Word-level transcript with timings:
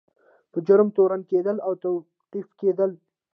په 0.51 0.57
جرم 0.67 0.89
تورن 0.95 1.21
کیدل 1.31 1.57
او 1.65 1.73
توقیف 1.83 2.47
کیدل. 2.59 2.91